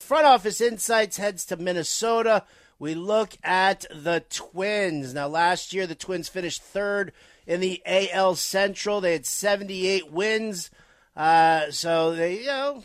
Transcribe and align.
Front 0.00 0.26
office 0.26 0.60
insights 0.60 1.16
heads 1.16 1.44
to 1.46 1.56
Minnesota. 1.56 2.44
We 2.78 2.94
look 2.94 3.36
at 3.42 3.84
the 3.90 4.24
Twins. 4.30 5.12
Now, 5.12 5.26
last 5.28 5.72
year, 5.72 5.86
the 5.86 5.94
Twins 5.94 6.28
finished 6.28 6.62
third 6.62 7.12
in 7.46 7.60
the 7.60 7.82
AL 7.84 8.36
Central. 8.36 9.00
They 9.00 9.12
had 9.12 9.26
78 9.26 10.12
wins. 10.12 10.70
Uh, 11.16 11.70
so 11.70 12.14
they, 12.14 12.40
you 12.40 12.46
know, 12.46 12.84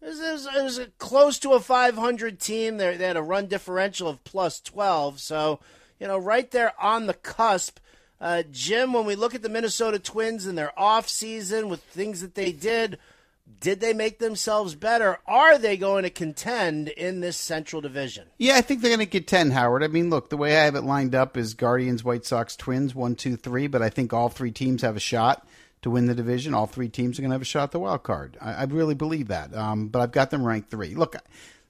it 0.00 0.06
was, 0.06 0.46
it 0.46 0.62
was, 0.62 0.80
close 0.98 1.38
to 1.40 1.54
a 1.54 1.60
500 1.60 2.38
team. 2.38 2.76
They, 2.76 2.96
they 2.96 3.06
had 3.06 3.16
a 3.16 3.22
run 3.22 3.46
differential 3.46 4.08
of 4.08 4.22
plus 4.22 4.60
12. 4.60 5.18
So, 5.18 5.58
you 5.98 6.06
know, 6.06 6.18
right 6.18 6.50
there 6.50 6.72
on 6.80 7.06
the 7.06 7.14
cusp. 7.14 7.80
Uh, 8.20 8.44
Jim, 8.50 8.92
when 8.92 9.04
we 9.04 9.16
look 9.16 9.34
at 9.34 9.42
the 9.42 9.48
Minnesota 9.48 9.98
Twins 9.98 10.46
and 10.46 10.56
their 10.56 10.78
off 10.78 11.08
season 11.08 11.68
with 11.68 11.82
things 11.82 12.20
that 12.20 12.36
they 12.36 12.52
did, 12.52 12.98
did 13.60 13.80
they 13.80 13.92
make 13.92 14.18
themselves 14.18 14.74
better? 14.74 15.18
Are 15.26 15.58
they 15.58 15.76
going 15.76 16.02
to 16.02 16.10
contend 16.10 16.88
in 16.88 17.20
this 17.20 17.36
Central 17.36 17.80
Division? 17.80 18.26
Yeah, 18.38 18.56
I 18.56 18.60
think 18.60 18.80
they're 18.80 18.94
going 18.94 19.00
to 19.00 19.06
contend, 19.06 19.52
Howard. 19.52 19.82
I 19.82 19.88
mean, 19.88 20.10
look, 20.10 20.28
the 20.28 20.36
way 20.36 20.56
I 20.56 20.64
have 20.64 20.74
it 20.74 20.82
lined 20.82 21.14
up 21.14 21.36
is 21.36 21.54
Guardians, 21.54 22.04
White 22.04 22.24
Sox, 22.24 22.56
Twins, 22.56 22.94
one, 22.94 23.14
two, 23.14 23.36
three. 23.36 23.66
But 23.66 23.82
I 23.82 23.88
think 23.88 24.12
all 24.12 24.28
three 24.28 24.50
teams 24.50 24.82
have 24.82 24.96
a 24.96 25.00
shot 25.00 25.46
to 25.82 25.90
win 25.90 26.06
the 26.06 26.14
division. 26.14 26.54
All 26.54 26.66
three 26.66 26.88
teams 26.88 27.18
are 27.18 27.22
going 27.22 27.30
to 27.30 27.34
have 27.34 27.42
a 27.42 27.46
shot 27.46 27.64
at 27.64 27.70
the 27.72 27.78
wild 27.78 28.02
card. 28.02 28.36
I, 28.40 28.52
I 28.52 28.64
really 28.64 28.94
believe 28.94 29.28
that. 29.28 29.54
Um, 29.54 29.88
but 29.88 30.00
I've 30.00 30.12
got 30.12 30.30
them 30.30 30.44
ranked 30.44 30.70
three. 30.70 30.94
Look, 30.94 31.16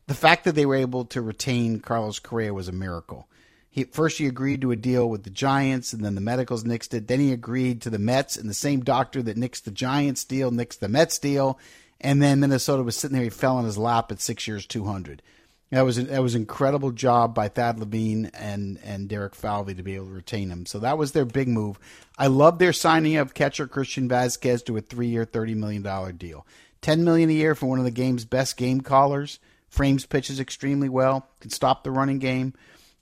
the 0.06 0.14
fact 0.14 0.44
that 0.44 0.54
they 0.54 0.66
were 0.66 0.76
able 0.76 1.04
to 1.06 1.22
retain 1.22 1.80
Carlos 1.80 2.18
Correa 2.18 2.54
was 2.54 2.68
a 2.68 2.72
miracle. 2.72 3.28
He, 3.74 3.82
first, 3.82 4.18
he 4.18 4.28
agreed 4.28 4.60
to 4.60 4.70
a 4.70 4.76
deal 4.76 5.10
with 5.10 5.24
the 5.24 5.30
Giants, 5.30 5.92
and 5.92 6.04
then 6.04 6.14
the 6.14 6.20
medicals 6.20 6.62
nixed 6.62 6.94
it. 6.94 7.08
Then 7.08 7.18
he 7.18 7.32
agreed 7.32 7.82
to 7.82 7.90
the 7.90 7.98
Mets, 7.98 8.36
and 8.36 8.48
the 8.48 8.54
same 8.54 8.84
doctor 8.84 9.20
that 9.24 9.36
nixed 9.36 9.64
the 9.64 9.72
Giants 9.72 10.24
deal 10.24 10.52
nixed 10.52 10.78
the 10.78 10.86
Mets 10.88 11.18
deal. 11.18 11.58
And 12.00 12.22
then 12.22 12.38
Minnesota 12.38 12.84
was 12.84 12.94
sitting 12.94 13.16
there. 13.16 13.24
He 13.24 13.30
fell 13.30 13.58
in 13.58 13.64
his 13.64 13.76
lap 13.76 14.12
at 14.12 14.20
six 14.20 14.46
years, 14.46 14.64
two 14.64 14.84
hundred. 14.84 15.22
That 15.70 15.80
was 15.80 15.96
that 15.96 16.22
was 16.22 16.36
an 16.36 16.42
incredible 16.42 16.92
job 16.92 17.34
by 17.34 17.48
Thad 17.48 17.80
Levine 17.80 18.30
and 18.32 18.78
and 18.84 19.08
Derek 19.08 19.34
Falvey 19.34 19.74
to 19.74 19.82
be 19.82 19.96
able 19.96 20.06
to 20.06 20.12
retain 20.12 20.50
him. 20.50 20.66
So 20.66 20.78
that 20.78 20.96
was 20.96 21.10
their 21.10 21.24
big 21.24 21.48
move. 21.48 21.80
I 22.16 22.28
love 22.28 22.60
their 22.60 22.72
signing 22.72 23.16
of 23.16 23.34
catcher 23.34 23.66
Christian 23.66 24.08
Vazquez 24.08 24.64
to 24.66 24.76
a 24.76 24.82
three 24.82 25.08
year, 25.08 25.24
thirty 25.24 25.56
million 25.56 25.82
dollar 25.82 26.12
deal. 26.12 26.46
Ten 26.80 27.02
million 27.02 27.28
a 27.28 27.32
year 27.32 27.56
for 27.56 27.66
one 27.66 27.80
of 27.80 27.84
the 27.84 27.90
game's 27.90 28.24
best 28.24 28.56
game 28.56 28.82
callers. 28.82 29.40
Frames 29.68 30.06
pitches 30.06 30.38
extremely 30.38 30.88
well. 30.88 31.26
Can 31.40 31.50
stop 31.50 31.82
the 31.82 31.90
running 31.90 32.20
game. 32.20 32.54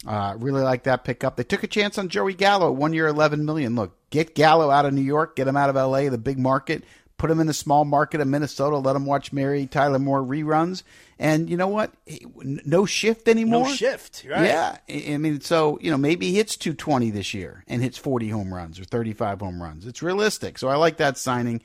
Uh, 0.07 0.35
really 0.39 0.63
like 0.63 0.85
that 0.85 1.05
pickup. 1.05 1.37
They 1.37 1.45
took 1.45 1.63
a 1.63 1.69
chance 1.69 1.97
on 1.97 2.09
Joey 2.09 2.35
Gallo, 2.35 2.73
one 2.73 2.93
year, 2.93 3.07
eleven 3.07 3.45
million. 3.45 3.77
Look, 3.77 3.97
get 4.11 4.35
Gallo 4.35 4.71
out 4.71 4.85
of 4.85 4.93
New 4.93 5.03
York, 5.03 5.37
get 5.37 5.47
him 5.47 5.57
out 5.57 5.71
of 5.71 5.77
L.A., 5.77 6.09
the 6.09 6.19
big 6.19 6.39
market. 6.39 6.85
Put 7.19 7.31
him 7.31 7.39
in 7.39 7.47
the 7.47 7.55
small 7.55 7.85
market 7.85 8.21
of 8.21 8.27
Minnesota. 8.27 8.79
Let 8.79 8.97
him 8.97 9.07
watch 9.07 9.33
Mary 9.33 9.69
Tyler 9.69 10.01
Moore 10.01 10.23
reruns. 10.23 10.83
And 11.21 11.49
you 11.49 11.57
know 11.57 11.69
what? 11.69 11.93
No 12.35 12.85
shift 12.85 13.29
anymore. 13.29 13.67
No 13.67 13.73
shift. 13.73 14.27
Right. 14.29 14.47
Yeah. 14.47 14.79
I 14.89 15.19
mean, 15.19 15.41
so 15.41 15.79
you 15.81 15.93
know, 15.93 15.97
maybe 15.97 16.31
he 16.31 16.35
hits 16.35 16.57
220 16.57 17.11
this 17.11 17.33
year 17.33 17.63
and 17.69 17.81
hits 17.81 17.97
40 17.97 18.29
home 18.31 18.53
runs 18.53 18.81
or 18.81 18.85
35 18.85 19.39
home 19.39 19.63
runs. 19.63 19.87
It's 19.87 20.03
realistic. 20.03 20.59
So 20.59 20.67
I 20.67 20.75
like 20.75 20.97
that 20.97 21.17
signing. 21.17 21.63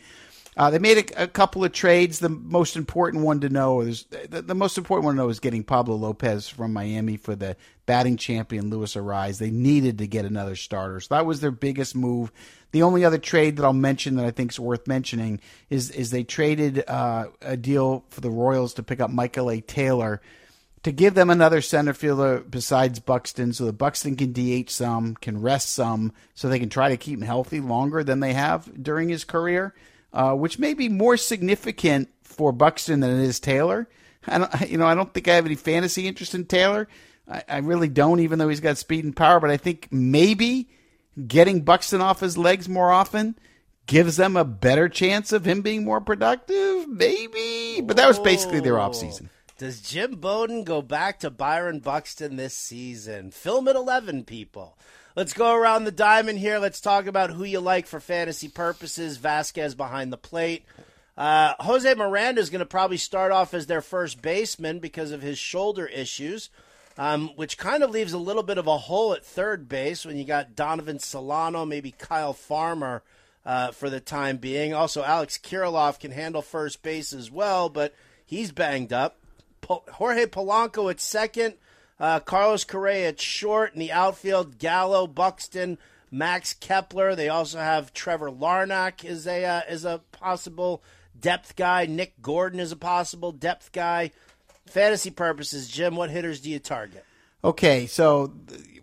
Uh, 0.58 0.72
they 0.72 0.80
made 0.80 0.98
a, 0.98 1.24
a, 1.24 1.28
couple 1.28 1.64
of 1.64 1.72
trades. 1.72 2.18
The 2.18 2.30
most 2.30 2.76
important 2.76 3.24
one 3.24 3.42
to 3.42 3.50
know 3.50 3.82
is 3.82 4.06
the, 4.06 4.42
the, 4.42 4.56
most 4.56 4.78
important 4.80 5.06
one 5.06 5.16
to 5.16 5.22
know 5.22 5.30
is 5.30 5.40
getting 5.40 5.64
Pablo 5.64 5.96
Lopez 5.96 6.50
from 6.50 6.74
Miami 6.74 7.16
for 7.16 7.36
the 7.36 7.56
batting 7.86 8.18
champion 8.18 8.72
Luis 8.72 8.96
Arraez. 8.96 9.38
They 9.38 9.52
needed 9.52 10.00
to 10.00 10.08
get 10.08 10.26
another 10.26 10.56
starter, 10.56 11.00
so 11.00 11.14
that 11.14 11.28
was 11.28 11.42
their 11.42 11.52
biggest 11.52 11.96
move. 11.96 12.32
The 12.72 12.82
only 12.82 13.06
other 13.06 13.20
trade 13.20 13.58
that 13.58 13.66
I'll 13.66 13.72
mention 13.72 14.16
that 14.16 14.26
I 14.26 14.32
think 14.32 14.52
is 14.52 14.60
worth 14.60 14.88
mentioning 14.88 15.40
is 15.70 15.92
is 15.92 16.10
they 16.10 16.24
traded 16.24 16.84
uh, 16.88 17.28
a 17.40 17.56
deal 17.56 18.04
for 18.10 18.22
the 18.22 18.32
Royals 18.32 18.74
to 18.76 18.84
pick 18.84 19.00
up 19.00 19.12
Michael 19.12 19.52
A. 19.52 19.62
Taylor 19.62 20.22
to 20.82 20.92
give 20.92 21.14
them 21.14 21.30
another 21.30 21.62
center 21.62 21.94
fielder 21.94 22.40
besides 22.40 23.00
Buxton, 23.00 23.54
so 23.54 23.66
that 23.66 23.74
Buxton 23.74 24.16
can 24.16 24.34
DH 24.34 24.72
some, 24.72 25.16
can 25.16 25.40
rest 25.40 25.70
some, 25.70 26.14
so 26.34 26.50
they 26.50 26.60
can 26.60 26.70
try 26.70 26.90
to 26.90 26.98
keep 26.98 27.20
him 27.20 27.26
healthy 27.26 27.60
longer 27.60 28.04
than 28.04 28.22
they 28.22 28.34
have 28.34 28.82
during 28.82 29.10
his 29.10 29.24
career 29.24 29.76
uh, 30.18 30.34
which 30.34 30.58
may 30.58 30.74
be 30.74 30.90
more 30.90 31.16
significant 31.16 32.10
for 32.24 32.52
Buxton 32.52 33.02
than 33.02 33.20
it 33.20 33.24
is 33.24 33.40
Taylor. 33.40 33.88
I 34.26 34.40
don't, 34.40 34.62
you 34.70 34.80
know, 34.80 34.88
I 34.88 34.96
don't 34.96 35.14
think 35.14 35.28
I 35.28 35.36
have 35.36 35.46
any 35.46 35.54
fantasy 35.54 36.08
interest 36.08 36.34
in 36.34 36.46
Taylor. 36.46 36.88
I, 37.30 37.44
I 37.48 37.58
really 37.60 37.88
don't, 37.88 38.20
even 38.20 38.40
though 38.40 38.50
he's 38.50 38.60
got 38.60 38.80
speed 38.80 39.06
and 39.06 39.16
power. 39.16 39.40
But 39.40 39.52
I 39.52 39.58
think 39.58 39.90
maybe 39.92 40.70
getting 41.28 41.62
Buxton 41.62 42.02
off 42.02 42.20
his 42.20 42.36
legs 42.36 42.68
more 42.68 42.92
often 42.92 43.38
gives 43.86 44.18
them 44.18 44.36
a 44.36 44.44
better 44.44 44.90
chance 44.90 45.32
of 45.32 45.46
him 45.46 45.62
being 45.62 45.86
more 45.86 46.02
productive. 46.02 46.88
Maybe, 46.88 47.82
but 47.82 47.98
that 47.98 48.08
was 48.08 48.18
basically 48.18 48.60
their 48.60 48.74
offseason. 48.74 49.30
Does 49.58 49.82
Jim 49.82 50.18
Bowden 50.18 50.64
go 50.64 50.84
back 50.84 51.20
to 51.20 51.32
Byron 51.32 51.80
Buxton 51.80 52.36
this 52.36 52.56
season? 52.56 53.32
Film 53.32 53.68
at 53.68 53.76
11, 53.76 54.26
people. 54.26 54.78
Let's 55.16 55.34
go 55.34 55.56
around 55.56 55.86
the 55.86 55.92
diamond 55.92 56.38
here. 56.38 56.60
Let's 56.60 56.80
talk 56.80 57.08
about 57.08 57.32
who 57.32 57.44
you 57.44 57.60
like 57.60 57.88
for 57.88 58.00
fantasy 58.00 58.50
purposes. 58.50 59.18
Vazquez 59.18 59.76
behind 59.76 60.14
the 60.14 60.18
plate. 60.18 60.64
Uh, 61.18 61.56
Jose 61.60 61.92
Miranda 61.96 62.40
is 62.40 62.52
going 62.52 62.60
to 62.60 62.68
probably 62.68 62.98
start 62.98 63.32
off 63.32 63.56
as 63.56 63.66
their 63.66 63.82
first 63.82 64.22
baseman 64.22 64.78
because 64.78 65.10
of 65.10 65.24
his 65.24 65.40
shoulder 65.40 65.88
issues, 65.88 66.52
um, 67.00 67.30
which 67.30 67.58
kind 67.58 67.82
of 67.82 67.90
leaves 67.90 68.14
a 68.14 68.20
little 68.20 68.44
bit 68.44 68.60
of 68.60 68.68
a 68.68 68.78
hole 68.78 69.14
at 69.14 69.26
third 69.26 69.68
base 69.68 70.06
when 70.06 70.18
you 70.18 70.24
got 70.24 70.56
Donovan 70.56 71.00
Solano, 71.00 71.66
maybe 71.66 71.90
Kyle 71.90 72.34
Farmer 72.34 73.02
uh, 73.44 73.72
for 73.72 73.90
the 73.90 74.00
time 74.00 74.38
being. 74.38 74.76
Also, 74.76 75.04
Alex 75.04 75.40
Kirilloff 75.40 76.00
can 76.00 76.12
handle 76.12 76.44
first 76.44 76.84
base 76.84 77.12
as 77.12 77.32
well, 77.32 77.70
but 77.70 77.96
he's 78.24 78.52
banged 78.52 78.94
up. 78.94 79.18
Jorge 79.68 80.26
Polanco 80.26 80.90
at 80.90 81.00
second. 81.00 81.56
Uh, 82.00 82.20
Carlos 82.20 82.64
Correa 82.64 83.10
at 83.10 83.22
short 83.22 83.74
in 83.74 83.80
the 83.80 83.92
outfield. 83.92 84.60
Gallo, 84.60 85.08
Buxton, 85.08 85.78
Max 86.12 86.54
Kepler. 86.54 87.16
They 87.16 87.30
also 87.30 87.60
have 87.60 87.94
Trevor 87.94 88.30
Larnach 88.30 89.04
is 89.04 89.28
a 89.28 89.44
uh, 89.44 89.62
is 89.70 89.84
a 89.84 90.02
possible 90.12 90.84
depth 91.20 91.56
guy. 91.56 91.86
Nick 91.86 92.22
Gordon 92.22 92.60
is 92.60 92.72
a 92.72 92.78
possible 92.78 93.32
depth 93.32 93.72
guy. 93.72 94.12
Fantasy 94.68 95.10
purposes, 95.10 95.70
Jim, 95.70 95.96
what 95.96 96.10
hitters 96.10 96.42
do 96.42 96.50
you 96.50 96.60
target? 96.60 97.06
Okay, 97.44 97.86
so 97.88 98.34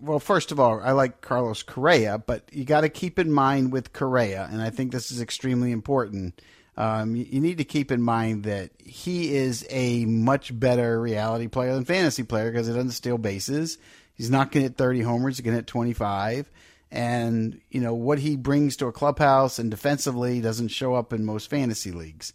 well, 0.00 0.18
first 0.18 0.52
of 0.52 0.58
all, 0.58 0.80
I 0.80 0.92
like 0.92 1.20
Carlos 1.20 1.62
Correa, 1.62 2.18
but 2.18 2.48
you 2.52 2.64
got 2.64 2.82
to 2.82 2.88
keep 2.88 3.18
in 3.18 3.32
mind 3.32 3.72
with 3.72 3.92
Correa, 3.92 4.48
and 4.50 4.62
I 4.62 4.70
think 4.70 4.92
this 4.92 5.10
is 5.10 5.20
extremely 5.20 5.72
important 5.72 6.40
um, 6.76 7.14
you, 7.14 7.40
need 7.40 7.58
to 7.58 7.64
keep 7.64 7.92
in 7.92 8.02
mind 8.02 8.44
that 8.44 8.70
he 8.78 9.34
is 9.34 9.64
a 9.70 10.04
much 10.06 10.58
better 10.58 11.00
reality 11.00 11.46
player 11.46 11.72
than 11.74 11.84
fantasy 11.84 12.24
player 12.24 12.50
because 12.50 12.66
he 12.66 12.72
doesn't 12.72 12.90
steal 12.90 13.16
bases. 13.16 13.78
He's 14.14 14.30
not 14.30 14.50
going 14.50 14.64
to 14.64 14.70
hit 14.70 14.76
30 14.76 15.02
homers. 15.02 15.36
He's 15.36 15.44
going 15.44 15.52
to 15.52 15.58
hit 15.58 15.66
25. 15.66 16.50
And, 16.90 17.60
you 17.70 17.80
know, 17.80 17.94
what 17.94 18.18
he 18.18 18.36
brings 18.36 18.76
to 18.76 18.86
a 18.86 18.92
clubhouse 18.92 19.58
and 19.58 19.70
defensively 19.70 20.40
doesn't 20.40 20.68
show 20.68 20.94
up 20.94 21.12
in 21.12 21.24
most 21.24 21.48
fantasy 21.48 21.92
leagues. 21.92 22.32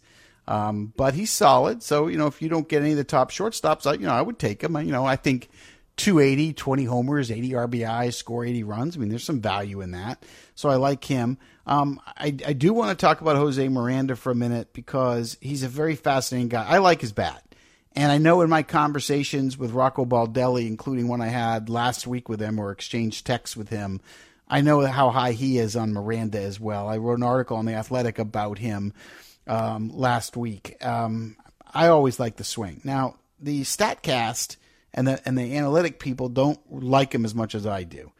Um, 0.48 0.92
but 0.96 1.14
he's 1.14 1.30
solid. 1.30 1.82
So, 1.82 2.08
you 2.08 2.18
know, 2.18 2.26
if 2.26 2.42
you 2.42 2.48
don't 2.48 2.68
get 2.68 2.82
any 2.82 2.92
of 2.92 2.96
the 2.96 3.04
top 3.04 3.30
shortstops, 3.30 3.86
I, 3.86 3.94
you 3.94 4.06
know, 4.06 4.12
I 4.12 4.22
would 4.22 4.38
take 4.38 4.62
him. 4.62 4.76
You 4.76 4.92
know, 4.92 5.04
I 5.04 5.16
think 5.16 5.48
280, 5.96 6.54
20 6.54 6.84
homers, 6.84 7.30
80 7.30 7.50
RBIs, 7.50 8.14
score 8.14 8.44
80 8.44 8.64
runs. 8.64 8.96
I 8.96 9.00
mean, 9.00 9.08
there's 9.08 9.24
some 9.24 9.40
value 9.40 9.80
in 9.80 9.90
that. 9.90 10.24
So 10.54 10.68
I 10.68 10.76
like 10.76 11.04
him. 11.04 11.38
Um, 11.66 12.00
I, 12.06 12.34
I 12.46 12.52
do 12.52 12.72
want 12.72 12.96
to 12.96 13.00
talk 13.00 13.20
about 13.20 13.36
Jose 13.36 13.68
Miranda 13.68 14.16
for 14.16 14.30
a 14.30 14.34
minute 14.34 14.72
because 14.72 15.36
he's 15.40 15.62
a 15.62 15.68
very 15.68 15.96
fascinating 15.96 16.48
guy. 16.48 16.66
I 16.66 16.78
like 16.78 17.00
his 17.00 17.12
bat. 17.12 17.44
And 17.92 18.10
I 18.10 18.18
know 18.18 18.40
in 18.40 18.50
my 18.50 18.62
conversations 18.62 19.58
with 19.58 19.72
Rocco 19.72 20.04
Baldelli, 20.04 20.66
including 20.66 21.08
one 21.08 21.20
I 21.20 21.26
had 21.26 21.68
last 21.68 22.06
week 22.06 22.28
with 22.28 22.40
him 22.40 22.58
or 22.58 22.70
exchanged 22.70 23.26
texts 23.26 23.56
with 23.56 23.68
him, 23.68 24.00
I 24.48 24.60
know 24.60 24.84
how 24.86 25.10
high 25.10 25.32
he 25.32 25.58
is 25.58 25.76
on 25.76 25.92
Miranda 25.92 26.40
as 26.40 26.58
well. 26.58 26.88
I 26.88 26.96
wrote 26.96 27.18
an 27.18 27.24
article 27.24 27.56
on 27.56 27.66
The 27.66 27.74
Athletic 27.74 28.18
about 28.18 28.58
him 28.58 28.92
um, 29.46 29.90
last 29.94 30.36
week. 30.36 30.84
Um, 30.84 31.36
I 31.72 31.88
always 31.88 32.18
like 32.18 32.36
the 32.36 32.44
swing. 32.44 32.80
Now, 32.84 33.16
the 33.40 33.62
StatCast 33.62 34.56
and 34.94 35.06
the 35.06 35.20
and 35.26 35.36
the 35.38 35.56
analytic 35.56 35.98
people 35.98 36.28
don't 36.28 36.58
like 36.70 37.14
him 37.14 37.24
as 37.24 37.34
much 37.34 37.54
as 37.54 37.66
I 37.66 37.84
do. 37.84 38.12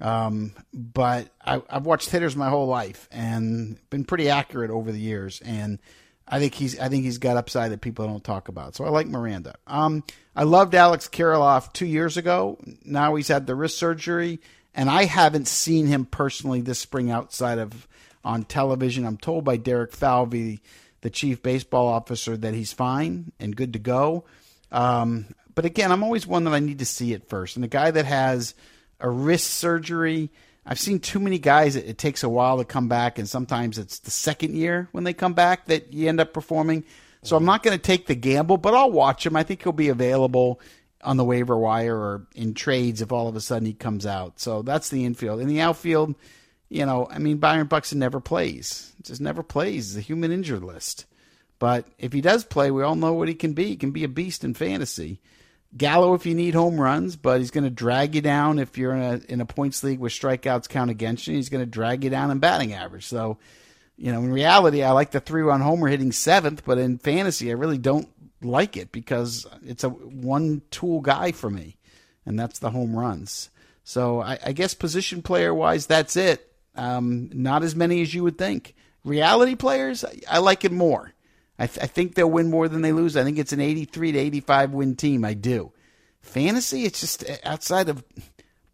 Um, 0.00 0.52
but 0.72 1.28
I, 1.44 1.60
have 1.68 1.86
watched 1.86 2.10
hitters 2.10 2.36
my 2.36 2.48
whole 2.48 2.66
life 2.66 3.08
and 3.10 3.78
been 3.90 4.04
pretty 4.04 4.28
accurate 4.28 4.70
over 4.70 4.92
the 4.92 5.00
years. 5.00 5.40
And 5.44 5.80
I 6.26 6.38
think 6.38 6.54
he's 6.54 6.78
I 6.78 6.88
think 6.88 7.04
he's 7.04 7.18
got 7.18 7.36
upside 7.36 7.72
that 7.72 7.80
people 7.80 8.06
don't 8.06 8.22
talk 8.22 8.48
about. 8.48 8.76
So 8.76 8.84
I 8.84 8.90
like 8.90 9.06
Miranda. 9.06 9.56
Um, 9.66 10.04
I 10.36 10.44
loved 10.44 10.74
Alex 10.74 11.08
Kirilloff 11.08 11.72
two 11.72 11.86
years 11.86 12.16
ago. 12.16 12.58
Now 12.84 13.14
he's 13.16 13.28
had 13.28 13.46
the 13.46 13.54
wrist 13.54 13.78
surgery, 13.78 14.40
and 14.74 14.88
I 14.88 15.04
haven't 15.04 15.48
seen 15.48 15.86
him 15.86 16.04
personally 16.04 16.60
this 16.60 16.78
spring 16.78 17.10
outside 17.10 17.58
of 17.58 17.88
on 18.24 18.44
television. 18.44 19.06
I'm 19.06 19.16
told 19.16 19.44
by 19.44 19.56
Derek 19.56 19.92
Falvey, 19.92 20.60
the 21.00 21.10
chief 21.10 21.42
baseball 21.42 21.88
officer, 21.88 22.36
that 22.36 22.54
he's 22.54 22.72
fine 22.72 23.32
and 23.40 23.56
good 23.56 23.72
to 23.72 23.78
go. 23.78 24.24
Um, 24.70 25.26
but 25.54 25.64
again, 25.64 25.90
I'm 25.90 26.04
always 26.04 26.26
one 26.26 26.44
that 26.44 26.54
I 26.54 26.60
need 26.60 26.78
to 26.80 26.84
see 26.84 27.12
it 27.12 27.28
first. 27.28 27.56
And 27.56 27.64
the 27.64 27.68
guy 27.68 27.90
that 27.90 28.04
has 28.04 28.54
a 29.00 29.08
wrist 29.08 29.48
surgery, 29.48 30.30
I've 30.64 30.78
seen 30.78 31.00
too 31.00 31.18
many 31.18 31.38
guys. 31.38 31.76
It, 31.76 31.86
it 31.86 31.98
takes 31.98 32.22
a 32.22 32.28
while 32.28 32.58
to 32.58 32.64
come 32.64 32.88
back, 32.88 33.18
and 33.18 33.28
sometimes 33.28 33.78
it's 33.78 33.98
the 34.00 34.10
second 34.10 34.54
year 34.54 34.88
when 34.92 35.04
they 35.04 35.14
come 35.14 35.34
back 35.34 35.66
that 35.66 35.92
you 35.92 36.08
end 36.08 36.20
up 36.20 36.32
performing. 36.32 36.84
So 37.22 37.36
I'm 37.36 37.44
not 37.44 37.62
going 37.62 37.76
to 37.76 37.82
take 37.82 38.06
the 38.06 38.14
gamble, 38.14 38.56
but 38.56 38.74
I'll 38.74 38.92
watch 38.92 39.26
him. 39.26 39.34
I 39.34 39.42
think 39.42 39.62
he'll 39.62 39.72
be 39.72 39.88
available 39.88 40.60
on 41.02 41.16
the 41.16 41.24
waiver 41.24 41.56
wire 41.56 41.96
or 41.96 42.26
in 42.34 42.54
trades 42.54 43.02
if 43.02 43.12
all 43.12 43.28
of 43.28 43.36
a 43.36 43.40
sudden 43.40 43.66
he 43.66 43.72
comes 43.72 44.06
out. 44.06 44.40
So 44.40 44.62
that's 44.62 44.88
the 44.88 45.04
infield. 45.04 45.40
In 45.40 45.48
the 45.48 45.60
outfield, 45.60 46.14
you 46.68 46.86
know, 46.86 47.08
I 47.10 47.18
mean, 47.18 47.38
Byron 47.38 47.66
Buxton 47.66 47.98
never 47.98 48.20
plays. 48.20 48.92
Just 49.02 49.20
never 49.20 49.42
plays. 49.42 49.94
The 49.94 50.00
human 50.00 50.32
injured 50.32 50.62
list. 50.62 51.06
But 51.58 51.86
if 51.98 52.12
he 52.12 52.20
does 52.20 52.44
play, 52.44 52.70
we 52.70 52.82
all 52.82 52.94
know 52.94 53.12
what 53.12 53.28
he 53.28 53.34
can 53.34 53.52
be. 53.52 53.66
He 53.66 53.76
can 53.76 53.90
be 53.90 54.04
a 54.04 54.08
beast 54.08 54.44
in 54.44 54.54
fantasy. 54.54 55.20
Gallo 55.76 56.14
if 56.14 56.24
you 56.24 56.34
need 56.34 56.54
home 56.54 56.80
runs, 56.80 57.16
but 57.16 57.40
he's 57.40 57.50
going 57.50 57.64
to 57.64 57.70
drag 57.70 58.14
you 58.14 58.22
down 58.22 58.58
if 58.58 58.78
you're 58.78 58.94
in 58.94 59.02
a 59.02 59.32
in 59.32 59.40
a 59.40 59.46
points 59.46 59.82
league 59.82 59.98
where 59.98 60.08
strikeouts 60.08 60.68
count 60.68 60.90
against 60.90 61.26
you. 61.26 61.34
He's 61.34 61.50
going 61.50 61.62
to 61.62 61.70
drag 61.70 62.04
you 62.04 62.10
down 62.10 62.30
in 62.30 62.38
batting 62.38 62.72
average. 62.72 63.06
So, 63.06 63.38
you 63.96 64.10
know, 64.10 64.20
in 64.20 64.32
reality, 64.32 64.82
I 64.82 64.92
like 64.92 65.10
the 65.10 65.20
three 65.20 65.42
run 65.42 65.60
homer 65.60 65.88
hitting 65.88 66.12
seventh, 66.12 66.64
but 66.64 66.78
in 66.78 66.98
fantasy, 66.98 67.50
I 67.50 67.54
really 67.54 67.76
don't 67.76 68.08
like 68.40 68.76
it 68.76 68.92
because 68.92 69.46
it's 69.62 69.84
a 69.84 69.90
one 69.90 70.62
tool 70.70 71.00
guy 71.00 71.32
for 71.32 71.50
me, 71.50 71.76
and 72.24 72.38
that's 72.38 72.60
the 72.60 72.70
home 72.70 72.96
runs. 72.96 73.50
So 73.84 74.20
I, 74.20 74.38
I 74.46 74.52
guess 74.52 74.74
position 74.74 75.22
player 75.22 75.52
wise, 75.52 75.86
that's 75.86 76.16
it. 76.16 76.50
Um, 76.76 77.30
not 77.34 77.62
as 77.62 77.74
many 77.74 78.00
as 78.00 78.14
you 78.14 78.22
would 78.22 78.38
think. 78.38 78.74
Reality 79.04 79.54
players, 79.54 80.04
I, 80.04 80.20
I 80.30 80.38
like 80.38 80.64
it 80.64 80.72
more. 80.72 81.12
I, 81.58 81.66
th- 81.66 81.82
I, 81.82 81.86
think 81.86 82.14
they'll 82.14 82.30
win 82.30 82.50
more 82.50 82.68
than 82.68 82.82
they 82.82 82.92
lose. 82.92 83.16
I 83.16 83.24
think 83.24 83.38
it's 83.38 83.52
an 83.52 83.60
83 83.60 84.12
to 84.12 84.18
85 84.18 84.72
win 84.72 84.96
team. 84.96 85.24
I 85.24 85.34
do. 85.34 85.72
Fantasy, 86.20 86.84
it's 86.84 87.00
just 87.00 87.24
outside 87.44 87.88
of 87.88 88.04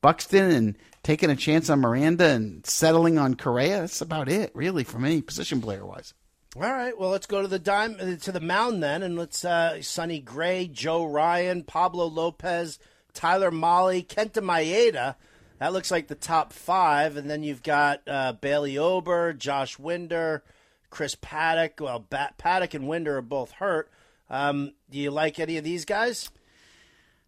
Buxton 0.00 0.50
and 0.50 0.78
taking 1.02 1.30
a 1.30 1.36
chance 1.36 1.70
on 1.70 1.80
Miranda 1.80 2.26
and 2.30 2.66
settling 2.66 3.18
on 3.18 3.34
Correa. 3.34 3.80
That's 3.80 4.00
about 4.00 4.28
it, 4.28 4.50
really, 4.54 4.84
for 4.84 4.98
me, 4.98 5.22
position 5.22 5.60
player 5.60 5.86
wise. 5.86 6.14
All 6.56 6.62
right, 6.62 6.96
well, 6.96 7.10
let's 7.10 7.26
go 7.26 7.42
to 7.42 7.48
the 7.48 7.58
dime 7.58 7.96
uh, 8.00 8.16
to 8.16 8.32
the 8.32 8.40
mound 8.40 8.82
then, 8.82 9.02
and 9.02 9.16
let's 9.16 9.44
uh, 9.44 9.82
Sonny 9.82 10.20
Gray, 10.20 10.68
Joe 10.68 11.04
Ryan, 11.04 11.64
Pablo 11.64 12.06
Lopez, 12.06 12.78
Tyler 13.12 13.50
Mahle, 13.50 14.06
Kenta 14.06 14.40
Maeda. 14.40 15.16
That 15.58 15.72
looks 15.72 15.90
like 15.90 16.06
the 16.06 16.14
top 16.14 16.52
five, 16.52 17.16
and 17.16 17.28
then 17.28 17.42
you've 17.42 17.62
got 17.62 18.02
uh, 18.06 18.34
Bailey 18.34 18.78
Ober, 18.78 19.32
Josh 19.32 19.78
Winder. 19.78 20.44
Chris 20.94 21.16
Paddack. 21.16 21.80
Well, 21.80 22.06
Paddack 22.08 22.72
and 22.72 22.86
Winder 22.86 23.18
are 23.18 23.22
both 23.22 23.50
hurt. 23.50 23.90
Um, 24.30 24.74
do 24.90 24.98
you 24.98 25.10
like 25.10 25.40
any 25.40 25.56
of 25.56 25.64
these 25.64 25.84
guys? 25.84 26.30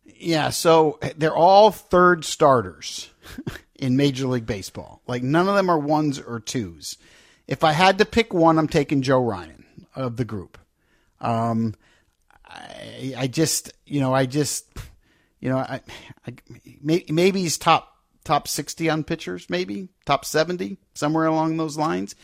Yeah, 0.04 0.50
so 0.50 1.00
they're 1.16 1.34
all 1.34 1.72
third 1.72 2.24
starters 2.24 3.10
in 3.74 3.96
Major 3.96 4.28
League 4.28 4.46
Baseball. 4.46 5.02
Like 5.08 5.24
none 5.24 5.48
of 5.48 5.56
them 5.56 5.68
are 5.68 5.78
ones 5.78 6.20
or 6.20 6.38
twos. 6.38 6.96
If 7.48 7.64
I 7.64 7.72
had 7.72 7.98
to 7.98 8.04
pick 8.04 8.32
one, 8.32 8.56
I'm 8.56 8.68
taking 8.68 9.02
Joe 9.02 9.22
Ryan 9.22 9.64
of 9.96 10.16
the 10.16 10.24
group. 10.24 10.58
Um, 11.20 11.74
I, 12.46 13.14
I 13.16 13.26
just, 13.26 13.72
you 13.84 13.98
know, 13.98 14.14
I 14.14 14.26
just, 14.26 14.66
you 15.40 15.48
know, 15.48 15.58
I, 15.58 15.80
I 16.24 16.34
maybe 16.80 17.40
he's 17.40 17.58
top 17.58 17.96
top 18.22 18.46
60 18.46 18.88
on 18.88 19.02
pitchers, 19.02 19.50
maybe 19.50 19.88
top 20.04 20.24
70, 20.24 20.76
somewhere 20.94 21.26
along 21.26 21.56
those 21.56 21.76
lines. 21.76 22.14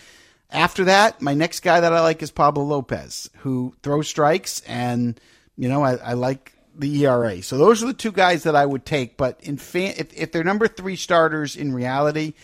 After 0.53 0.85
that, 0.85 1.23
my 1.23 1.35
next 1.35 1.61
guy 1.61 1.81
that 1.81 1.93
I 1.93 2.01
like 2.01 2.23
is 2.23 2.31
Pablo 2.31 2.63
Lopez, 2.65 3.31
who 3.39 3.75
throws 3.83 4.09
strikes, 4.09 4.61
and 4.67 5.19
you 5.57 5.69
know 5.69 5.83
I, 5.83 5.95
I 5.95 6.13
like 6.13 6.53
the 6.75 7.05
ERA. 7.05 7.43
So 7.43 7.59
those 7.59 7.83
are 7.83 7.87
the 7.87 7.95
two 7.95 8.13
guys 8.13 8.43
that 8.45 8.57
I 8.57 8.67
would 8.67 8.85
take. 8.85 9.17
But 9.17 9.41
in 9.43 9.57
fan, 9.57 9.95
if, 9.97 10.13
if 10.15 10.33
they're 10.33 10.45
number 10.45 10.69
three 10.69 10.97
starters 10.97 11.57
in 11.57 11.73
reality, 11.73 12.35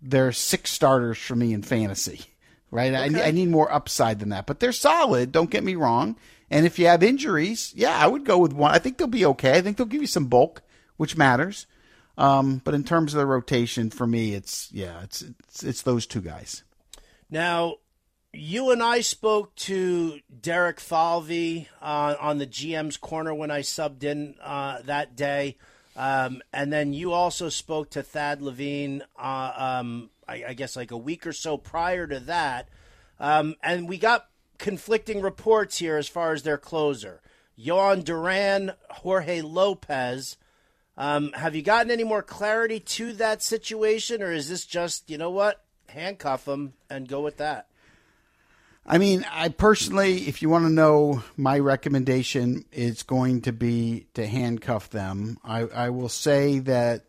they're 0.00 0.32
six 0.32 0.72
starters 0.72 1.18
for 1.18 1.36
me 1.36 1.52
in 1.52 1.62
fantasy. 1.62 2.22
Right? 2.70 2.92
Okay. 2.92 3.22
I, 3.22 3.28
I 3.28 3.30
need 3.30 3.48
more 3.48 3.72
upside 3.72 4.18
than 4.18 4.30
that. 4.30 4.46
But 4.46 4.60
they're 4.60 4.72
solid. 4.72 5.32
Don't 5.32 5.50
get 5.50 5.64
me 5.64 5.74
wrong. 5.74 6.16
And 6.50 6.66
if 6.66 6.78
you 6.78 6.86
have 6.86 7.02
injuries, 7.02 7.72
yeah, 7.74 7.96
I 7.96 8.06
would 8.06 8.24
go 8.24 8.38
with 8.38 8.52
one. 8.52 8.72
I 8.72 8.78
think 8.78 8.98
they'll 8.98 9.06
be 9.06 9.26
okay. 9.26 9.52
I 9.52 9.60
think 9.60 9.76
they'll 9.76 9.86
give 9.86 10.00
you 10.00 10.06
some 10.06 10.26
bulk, 10.26 10.62
which 10.96 11.16
matters. 11.16 11.66
Um, 12.16 12.60
but 12.64 12.74
in 12.74 12.84
terms 12.84 13.14
of 13.14 13.18
the 13.18 13.26
rotation, 13.26 13.90
for 13.90 14.06
me, 14.06 14.34
it's 14.34 14.70
yeah, 14.72 15.02
it's 15.02 15.22
it's, 15.22 15.62
it's 15.62 15.82
those 15.82 16.06
two 16.06 16.20
guys. 16.20 16.64
Now, 17.30 17.76
you 18.32 18.70
and 18.70 18.82
I 18.82 19.00
spoke 19.00 19.54
to 19.56 20.20
Derek 20.40 20.80
Falvey 20.80 21.68
uh, 21.80 22.14
on 22.20 22.38
the 22.38 22.46
GM's 22.46 22.96
corner 22.96 23.34
when 23.34 23.50
I 23.50 23.60
subbed 23.60 24.04
in 24.04 24.34
uh, 24.42 24.82
that 24.82 25.16
day. 25.16 25.56
Um, 25.96 26.42
and 26.52 26.72
then 26.72 26.92
you 26.92 27.12
also 27.12 27.48
spoke 27.48 27.90
to 27.90 28.02
Thad 28.02 28.40
Levine, 28.40 29.02
uh, 29.18 29.52
um, 29.56 30.10
I, 30.28 30.44
I, 30.48 30.54
guess 30.54 30.76
like 30.76 30.92
a 30.92 30.96
week 30.96 31.26
or 31.26 31.32
so 31.32 31.56
prior 31.56 32.06
to 32.06 32.20
that. 32.20 32.68
Um, 33.18 33.56
and 33.64 33.88
we 33.88 33.98
got 33.98 34.28
conflicting 34.58 35.20
reports 35.20 35.78
here 35.78 35.96
as 35.96 36.06
far 36.06 36.32
as 36.32 36.44
their 36.44 36.56
closer. 36.56 37.20
Jhoan 37.58 38.04
Duran, 38.04 38.72
Jorge 38.90 39.40
Lopez. 39.40 40.36
Um, 40.96 41.32
have 41.32 41.56
you 41.56 41.62
gotten 41.62 41.90
any 41.90 42.04
more 42.04 42.22
clarity 42.22 42.78
to 42.78 43.12
that 43.14 43.42
situation, 43.42 44.22
or 44.22 44.32
is 44.32 44.48
this 44.48 44.64
just, 44.64 45.10
you 45.10 45.18
know 45.18 45.30
what? 45.30 45.64
Handcuff 45.88 46.44
them 46.44 46.74
and 46.90 47.08
go 47.08 47.20
with 47.20 47.38
that. 47.38 47.68
I 48.90 48.96
mean, 48.96 49.26
I 49.30 49.50
personally, 49.50 50.28
if 50.28 50.40
you 50.40 50.48
want 50.48 50.64
to 50.64 50.70
know 50.70 51.22
my 51.36 51.58
recommendation, 51.58 52.64
it's 52.72 53.02
going 53.02 53.42
to 53.42 53.52
be 53.52 54.06
to 54.14 54.26
handcuff 54.26 54.88
them. 54.88 55.38
I, 55.44 55.60
I 55.60 55.90
will 55.90 56.08
say 56.08 56.60
that, 56.60 57.04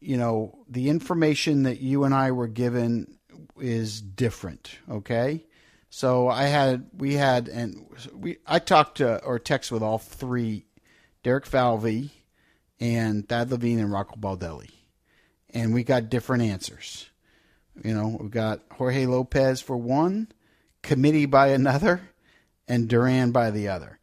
you 0.00 0.16
know, 0.16 0.58
the 0.68 0.88
information 0.88 1.62
that 1.62 1.80
you 1.80 2.02
and 2.02 2.12
I 2.12 2.32
were 2.32 2.48
given 2.48 3.18
is 3.60 4.00
different. 4.00 4.76
Okay. 4.90 5.44
So 5.88 6.28
I 6.28 6.44
had, 6.44 6.88
we 6.96 7.14
had, 7.14 7.46
and 7.46 7.86
we, 8.12 8.38
I 8.44 8.58
talked 8.58 8.96
to 8.98 9.22
or 9.22 9.38
text 9.38 9.70
with 9.70 9.84
all 9.84 9.98
three 9.98 10.66
Derek 11.22 11.46
Falvey 11.46 12.10
and 12.80 13.28
Thad 13.28 13.52
Levine 13.52 13.78
and 13.78 13.92
Rocco 13.92 14.16
Baldelli. 14.16 14.70
And 15.50 15.72
we 15.72 15.84
got 15.84 16.10
different 16.10 16.42
answers. 16.42 17.08
You 17.82 17.94
know, 17.94 18.16
we've 18.20 18.30
got 18.30 18.60
Jorge 18.72 19.06
Lopez 19.06 19.60
for 19.60 19.76
one, 19.76 20.28
committee 20.82 21.26
by 21.26 21.48
another, 21.48 22.00
and 22.68 22.88
Duran 22.88 23.32
by 23.32 23.50
the 23.50 23.68
other. 23.68 23.98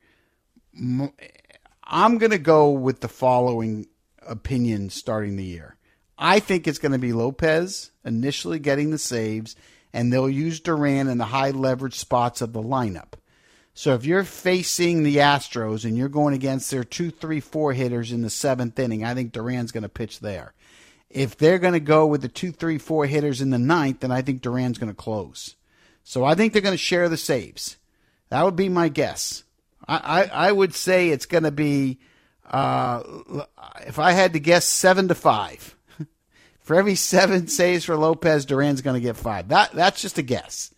I'm 1.83 2.17
going 2.17 2.31
to 2.31 2.37
go 2.37 2.71
with 2.71 3.01
the 3.01 3.07
following 3.07 3.87
opinion 4.25 4.89
starting 4.89 5.35
the 5.35 5.43
year. 5.43 5.77
I 6.17 6.39
think 6.39 6.67
it's 6.67 6.79
going 6.79 6.91
to 6.91 6.99
be 6.99 7.13
Lopez 7.13 7.91
initially 8.05 8.59
getting 8.59 8.91
the 8.91 8.97
saves, 8.97 9.55
and 9.93 10.11
they'll 10.11 10.29
use 10.29 10.59
Duran 10.59 11.07
in 11.07 11.17
the 11.17 11.25
high 11.25 11.51
leverage 11.51 11.95
spots 11.95 12.41
of 12.41 12.53
the 12.53 12.61
lineup. 12.61 13.13
So 13.73 13.93
if 13.93 14.05
you're 14.05 14.25
facing 14.25 15.03
the 15.03 15.17
Astros 15.17 15.85
and 15.85 15.97
you're 15.97 16.09
going 16.09 16.33
against 16.33 16.69
their 16.69 16.83
two, 16.83 17.09
three, 17.09 17.39
four 17.39 17.73
hitters 17.73 18.11
in 18.11 18.21
the 18.21 18.29
seventh 18.29 18.77
inning, 18.77 19.03
I 19.03 19.13
think 19.15 19.31
Duran's 19.31 19.71
going 19.71 19.83
to 19.83 19.89
pitch 19.89 20.19
there. 20.19 20.53
If 21.13 21.37
they're 21.37 21.59
going 21.59 21.73
to 21.73 21.79
go 21.79 22.07
with 22.07 22.21
the 22.21 22.27
two, 22.27 22.51
three, 22.51 22.77
four 22.77 23.05
hitters 23.05 23.41
in 23.41 23.49
the 23.49 23.59
ninth, 23.59 23.99
then 23.99 24.11
I 24.11 24.21
think 24.21 24.41
Duran's 24.41 24.77
going 24.77 24.91
to 24.91 24.95
close. 24.95 25.55
So 26.03 26.23
I 26.23 26.35
think 26.35 26.53
they're 26.53 26.61
going 26.61 26.73
to 26.73 26.77
share 26.77 27.09
the 27.09 27.17
saves. 27.17 27.77
That 28.29 28.43
would 28.43 28.55
be 28.55 28.69
my 28.69 28.89
guess. 28.89 29.43
I, 29.87 29.97
I, 29.97 30.47
I 30.47 30.51
would 30.51 30.73
say 30.73 31.09
it's 31.09 31.25
going 31.25 31.43
to 31.43 31.51
be, 31.51 31.99
uh, 32.49 33.03
if 33.85 33.99
I 33.99 34.11
had 34.11 34.33
to 34.33 34.39
guess, 34.39 34.65
seven 34.65 35.07
to 35.09 35.15
five. 35.15 35.75
for 36.61 36.75
every 36.75 36.95
seven 36.95 37.47
saves 37.47 37.85
for 37.85 37.97
Lopez, 37.97 38.45
Duran's 38.45 38.81
going 38.81 38.99
to 38.99 39.05
get 39.05 39.17
five. 39.17 39.49
That 39.49 39.73
that's 39.73 40.01
just 40.01 40.17
a 40.17 40.23
guess, 40.23 40.73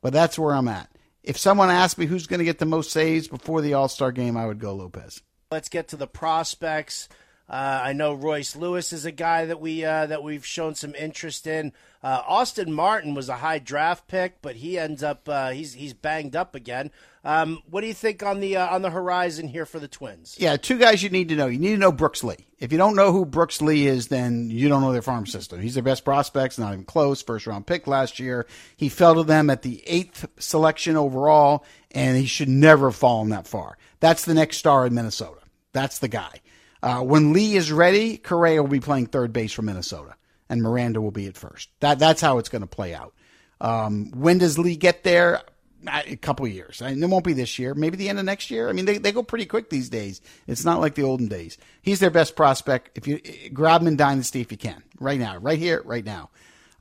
but 0.00 0.12
that's 0.12 0.38
where 0.38 0.54
I'm 0.54 0.68
at. 0.68 0.90
If 1.22 1.38
someone 1.38 1.70
asked 1.70 1.98
me 1.98 2.06
who's 2.06 2.26
going 2.26 2.38
to 2.38 2.44
get 2.44 2.58
the 2.58 2.66
most 2.66 2.90
saves 2.90 3.28
before 3.28 3.60
the 3.60 3.74
All 3.74 3.88
Star 3.88 4.12
game, 4.12 4.36
I 4.36 4.46
would 4.46 4.58
go 4.58 4.74
Lopez. 4.74 5.22
Let's 5.50 5.68
get 5.68 5.88
to 5.88 5.96
the 5.96 6.06
prospects. 6.06 7.08
Uh, 7.50 7.80
I 7.82 7.94
know 7.94 8.14
Royce 8.14 8.54
Lewis 8.54 8.92
is 8.92 9.04
a 9.04 9.10
guy 9.10 9.46
that 9.46 9.60
we 9.60 9.84
uh, 9.84 10.06
that 10.06 10.22
we've 10.22 10.46
shown 10.46 10.76
some 10.76 10.94
interest 10.94 11.48
in. 11.48 11.72
Uh, 12.00 12.22
Austin 12.24 12.72
Martin 12.72 13.12
was 13.12 13.28
a 13.28 13.36
high 13.36 13.58
draft 13.58 14.06
pick, 14.06 14.40
but 14.40 14.54
he 14.54 14.78
ends 14.78 15.02
up 15.02 15.28
uh, 15.28 15.50
he's 15.50 15.74
he's 15.74 15.92
banged 15.92 16.36
up 16.36 16.54
again. 16.54 16.92
Um, 17.24 17.60
what 17.68 17.80
do 17.80 17.88
you 17.88 17.94
think 17.94 18.22
on 18.22 18.38
the 18.38 18.56
uh, 18.56 18.72
on 18.72 18.82
the 18.82 18.90
horizon 18.90 19.48
here 19.48 19.66
for 19.66 19.80
the 19.80 19.88
Twins? 19.88 20.36
Yeah, 20.38 20.56
two 20.58 20.78
guys 20.78 21.02
you 21.02 21.10
need 21.10 21.28
to 21.30 21.34
know. 21.34 21.48
You 21.48 21.58
need 21.58 21.72
to 21.72 21.78
know 21.78 21.90
Brooks 21.90 22.22
Lee. 22.22 22.46
If 22.60 22.70
you 22.70 22.78
don't 22.78 22.94
know 22.94 23.10
who 23.10 23.26
Brooks 23.26 23.60
Lee 23.60 23.88
is, 23.88 24.06
then 24.06 24.48
you 24.48 24.68
don't 24.68 24.80
know 24.80 24.92
their 24.92 25.02
farm 25.02 25.26
system. 25.26 25.60
He's 25.60 25.74
their 25.74 25.82
best 25.82 26.04
prospects, 26.04 26.56
not 26.56 26.72
even 26.72 26.84
close. 26.84 27.20
First 27.20 27.48
round 27.48 27.66
pick 27.66 27.88
last 27.88 28.20
year. 28.20 28.46
He 28.76 28.88
fell 28.88 29.16
to 29.16 29.24
them 29.24 29.50
at 29.50 29.62
the 29.62 29.82
eighth 29.88 30.28
selection 30.38 30.96
overall, 30.96 31.64
and 31.90 32.16
he 32.16 32.26
should 32.26 32.48
never 32.48 32.90
have 32.90 32.96
fallen 32.96 33.30
that 33.30 33.48
far. 33.48 33.76
That's 33.98 34.24
the 34.24 34.34
next 34.34 34.58
star 34.58 34.86
in 34.86 34.94
Minnesota. 34.94 35.40
That's 35.72 35.98
the 35.98 36.08
guy. 36.08 36.40
Uh, 36.82 37.00
when 37.00 37.32
Lee 37.32 37.56
is 37.56 37.70
ready, 37.70 38.16
Correa 38.16 38.62
will 38.62 38.70
be 38.70 38.80
playing 38.80 39.06
third 39.06 39.32
base 39.32 39.52
for 39.52 39.62
Minnesota, 39.62 40.14
and 40.48 40.62
Miranda 40.62 41.00
will 41.00 41.10
be 41.10 41.26
at 41.26 41.36
first. 41.36 41.68
That 41.80 41.98
that's 41.98 42.20
how 42.20 42.38
it's 42.38 42.48
going 42.48 42.62
to 42.62 42.68
play 42.68 42.94
out. 42.94 43.14
Um, 43.60 44.10
when 44.12 44.38
does 44.38 44.58
Lee 44.58 44.76
get 44.76 45.04
there? 45.04 45.42
A 45.86 46.16
couple 46.16 46.46
years. 46.46 46.82
I 46.82 46.90
mean, 46.90 47.02
it 47.02 47.08
won't 47.08 47.24
be 47.24 47.32
this 47.32 47.58
year. 47.58 47.72
Maybe 47.72 47.96
the 47.96 48.10
end 48.10 48.18
of 48.18 48.26
next 48.26 48.50
year. 48.50 48.68
I 48.68 48.72
mean, 48.72 48.84
they, 48.84 48.98
they 48.98 49.12
go 49.12 49.22
pretty 49.22 49.46
quick 49.46 49.70
these 49.70 49.88
days. 49.88 50.20
It's 50.46 50.62
not 50.62 50.78
like 50.78 50.94
the 50.94 51.04
olden 51.04 51.28
days. 51.28 51.56
He's 51.80 52.00
their 52.00 52.10
best 52.10 52.36
prospect. 52.36 52.90
If 52.98 53.06
you 53.06 53.18
grab 53.54 53.80
him 53.80 53.86
in 53.86 53.96
dynasty, 53.96 54.42
if 54.42 54.52
you 54.52 54.58
can, 54.58 54.82
right 54.98 55.18
now, 55.18 55.38
right 55.38 55.58
here, 55.58 55.80
right 55.86 56.04
now. 56.04 56.28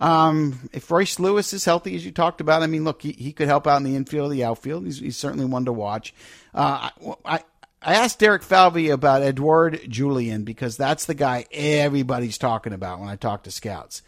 Um, 0.02 0.70
if 0.74 0.92
Royce 0.92 1.18
Lewis 1.18 1.54
is 1.54 1.64
healthy, 1.64 1.96
as 1.96 2.06
you 2.06 2.12
talked 2.12 2.42
about, 2.42 2.62
I 2.62 2.68
mean, 2.68 2.84
look, 2.84 3.02
he, 3.02 3.14
he 3.14 3.32
could 3.32 3.48
help 3.48 3.68
out 3.68 3.78
in 3.78 3.84
the 3.84 3.96
infield, 3.96 4.34
the 4.34 4.44
outfield. 4.44 4.84
He's, 4.84 5.00
he's 5.00 5.18
certainly 5.18 5.46
one 5.46 5.64
to 5.64 5.74
watch. 5.74 6.14
Uh, 6.54 6.90
I, 7.26 7.36
I 7.38 7.44
asked 7.82 8.20
Derek 8.20 8.44
Falvey 8.44 8.90
about 8.90 9.22
Edouard 9.22 9.82
Julien 9.88 10.44
because 10.44 10.78
that's 10.78 11.06
the 11.06 11.14
guy 11.14 11.46
everybody's 11.52 12.38
talking 12.38 12.74
about 12.74 13.00
when 13.00 13.10
I 13.10 13.16
talk 13.16 13.44
to 13.44 13.52
scouts. 13.52 14.02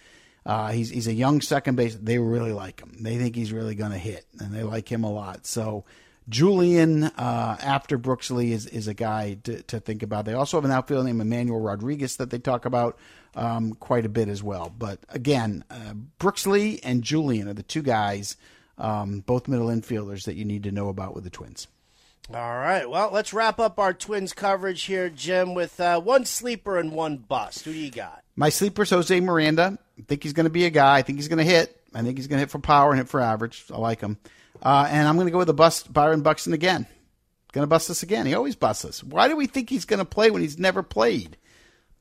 Uh, 0.46 0.72
he's 0.72 0.90
he's 0.90 1.08
a 1.08 1.14
young 1.14 1.40
second 1.42 1.76
base. 1.76 1.96
They 1.96 2.18
really 2.18 2.52
like 2.52 2.80
him. 2.80 2.98
They 3.00 3.18
think 3.18 3.36
he's 3.36 3.54
really 3.54 3.76
going 3.76 3.92
to 3.92 3.98
hit, 3.98 4.26
and 4.40 4.54
they 4.54 4.64
like 4.64 4.92
him 4.92 5.04
a 5.04 5.12
lot. 5.12 5.46
So 5.46 5.86
Julien 6.30 7.04
uh, 7.04 7.58
after 7.62 7.98
Brooks 7.98 8.32
Lee 8.32 8.52
is, 8.52 8.66
is 8.68 8.88
a 8.88 8.94
guy 8.94 9.38
to, 9.44 9.62
to 9.64 9.80
think 9.80 10.02
about. 10.02 10.26
They 10.26 10.34
also 10.34 10.58
have 10.58 10.66
an 10.66 10.72
outfield 10.72 11.06
named 11.06 11.22
Emmanuel 11.22 11.60
Rodriguez 11.60 12.18
that 12.18 12.30
they 12.30 12.40
talk 12.40 12.66
about 12.66 12.98
um, 13.36 13.74
quite 13.74 14.06
a 14.06 14.10
bit 14.10 14.30
as 14.30 14.42
well. 14.42 14.74
But 14.76 15.00
again, 15.10 15.64
uh, 15.70 15.94
Brooks 15.94 16.48
Lee 16.48 16.80
and 16.84 17.04
Julien 17.04 17.48
are 17.48 17.54
the 17.54 17.64
two 17.64 17.82
guys, 17.82 18.38
um, 18.78 19.20
both 19.20 19.48
middle 19.48 19.68
infielders 19.68 20.26
that 20.26 20.36
you 20.36 20.46
need 20.46 20.64
to 20.64 20.72
know 20.72 20.90
about 20.90 21.14
with 21.14 21.24
the 21.24 21.30
Twins. 21.30 21.68
All 22.30 22.58
right. 22.58 22.90
Well, 22.90 23.10
let's 23.12 23.34
wrap 23.34 23.60
up 23.60 23.80
our 23.80 23.94
Twins 23.94 24.34
coverage 24.34 24.84
here, 24.84 25.10
Jim, 25.10 25.54
with 25.54 25.80
uh, 25.80 26.00
one 26.00 26.26
sleeper 26.26 26.78
and 26.78 26.94
one 26.94 27.18
bust. 27.18 27.66
Who 27.66 27.74
do 27.74 27.80
you 27.80 27.92
got? 27.92 28.24
My 28.36 28.50
sleeper's 28.50 28.90
Jose 28.90 29.20
Miranda. 29.20 29.78
I 30.00 30.02
think 30.04 30.24
he's 30.24 30.34
going 30.34 30.46
to 30.46 30.52
be 30.52 30.66
a 30.66 30.70
guy. 30.70 30.98
I 30.98 31.02
think 31.02 31.18
he's 31.20 31.28
going 31.28 31.40
to 31.40 31.44
hit. 31.44 31.78
I 31.94 32.02
think 32.04 32.18
he's 32.18 32.28
going 32.28 32.38
to 32.38 32.42
hit 32.42 32.52
for 32.52 32.60
power 32.60 32.92
and 32.92 33.00
hit 33.00 33.10
for 33.10 33.20
average. 33.20 33.66
I 33.72 33.78
like 33.78 34.00
him. 34.00 34.18
Uh, 34.62 34.88
and 34.90 35.08
I'm 35.08 35.16
going 35.16 35.28
to 35.28 35.32
go 35.32 35.40
with 35.40 35.48
the 35.48 35.54
bust 35.54 35.92
Byron 35.92 36.22
Buxton 36.22 36.54
again. 36.54 36.88
Going 37.52 37.64
to 37.64 37.68
bust 37.68 37.90
us 37.90 38.02
again. 38.02 38.26
He 38.26 38.34
always 38.34 38.56
busts 38.56 38.86
us. 38.86 39.04
Why 39.04 39.28
do 39.28 39.36
we 39.36 39.46
think 39.46 39.70
he's 39.70 39.84
going 39.84 40.00
to 40.00 40.06
play 40.06 40.32
when 40.32 40.42
he's 40.42 40.58
never 40.58 40.84
played? 40.84 41.36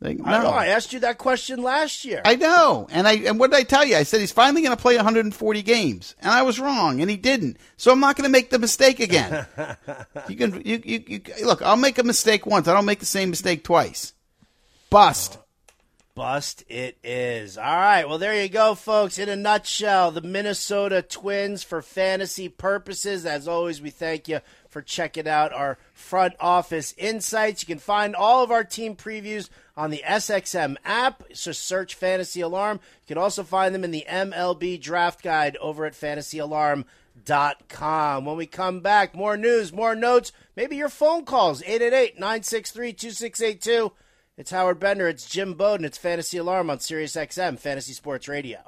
Like, 0.00 0.18
no. 0.18 0.24
I 0.24 0.42
know. 0.42 0.48
I 0.50 0.66
asked 0.68 0.94
you 0.94 1.00
that 1.00 1.18
question 1.18 1.62
last 1.62 2.06
year. 2.06 2.22
I 2.24 2.34
know, 2.34 2.88
and 2.90 3.06
I 3.06 3.16
and 3.16 3.38
what 3.38 3.50
did 3.50 3.58
I 3.58 3.64
tell 3.64 3.84
you? 3.84 3.96
I 3.96 4.04
said 4.04 4.20
he's 4.20 4.32
finally 4.32 4.62
going 4.62 4.74
to 4.74 4.80
play 4.80 4.96
140 4.96 5.62
games, 5.62 6.14
and 6.20 6.32
I 6.32 6.40
was 6.42 6.58
wrong, 6.58 7.02
and 7.02 7.10
he 7.10 7.18
didn't. 7.18 7.58
So 7.76 7.92
I'm 7.92 8.00
not 8.00 8.16
going 8.16 8.24
to 8.24 8.32
make 8.32 8.48
the 8.48 8.58
mistake 8.58 8.98
again. 8.98 9.46
you 10.28 10.36
can 10.36 10.62
you, 10.64 10.80
you 10.82 11.04
you 11.06 11.20
look. 11.46 11.60
I'll 11.60 11.76
make 11.76 11.98
a 11.98 12.02
mistake 12.02 12.46
once. 12.46 12.66
I 12.66 12.72
don't 12.72 12.86
make 12.86 13.00
the 13.00 13.06
same 13.06 13.28
mistake 13.28 13.62
twice. 13.62 14.14
Bust. 14.88 15.36
Bust 16.14 16.64
it 16.68 16.98
is. 17.04 17.56
All 17.56 17.64
right. 17.64 18.08
Well, 18.08 18.18
there 18.18 18.42
you 18.42 18.48
go, 18.48 18.74
folks. 18.74 19.18
In 19.18 19.28
a 19.28 19.36
nutshell, 19.36 20.10
the 20.10 20.20
Minnesota 20.20 21.02
Twins 21.02 21.62
for 21.62 21.82
fantasy 21.82 22.48
purposes. 22.48 23.24
As 23.24 23.46
always, 23.46 23.80
we 23.80 23.90
thank 23.90 24.28
you 24.28 24.40
for 24.70 24.80
checking 24.80 25.28
out 25.28 25.52
our 25.52 25.76
front 25.92 26.32
office 26.40 26.94
insights. 26.96 27.62
You 27.62 27.66
can 27.66 27.80
find 27.80 28.16
all 28.16 28.42
of 28.42 28.50
our 28.50 28.64
team 28.64 28.96
previews 28.96 29.50
on 29.76 29.90
the 29.90 30.02
SXM 30.06 30.76
app. 30.84 31.24
So 31.34 31.52
search 31.52 31.94
Fantasy 31.94 32.40
Alarm. 32.40 32.80
You 33.02 33.14
can 33.14 33.18
also 33.18 33.42
find 33.42 33.74
them 33.74 33.84
in 33.84 33.90
the 33.90 34.06
MLB 34.08 34.80
Draft 34.80 35.22
Guide 35.22 35.58
over 35.58 35.84
at 35.84 35.92
fantasyalarm.com. 35.94 38.24
When 38.24 38.36
we 38.36 38.46
come 38.46 38.80
back, 38.80 39.14
more 39.14 39.36
news, 39.36 39.72
more 39.72 39.94
notes, 39.94 40.32
maybe 40.56 40.74
your 40.76 40.88
phone 40.88 41.24
calls 41.24 41.62
888 41.62 42.14
963 42.14 42.92
2682. 42.92 43.92
It's 44.36 44.52
Howard 44.52 44.78
Bender. 44.80 45.08
It's 45.08 45.28
Jim 45.28 45.54
Bowden. 45.54 45.84
It's 45.84 45.98
Fantasy 45.98 46.38
Alarm 46.38 46.70
on 46.70 46.80
Sirius 46.80 47.16
XM 47.16 47.58
Fantasy 47.58 47.92
Sports 47.92 48.26
Radio. 48.26 48.58